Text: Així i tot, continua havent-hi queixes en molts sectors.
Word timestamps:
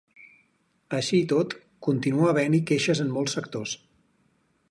Així 0.99 1.19
i 1.23 1.27
tot, 1.33 1.53
continua 1.89 2.31
havent-hi 2.33 2.63
queixes 2.71 3.05
en 3.05 3.13
molts 3.19 3.39
sectors. 3.39 3.77